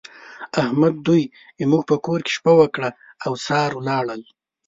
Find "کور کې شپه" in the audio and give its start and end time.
2.05-2.53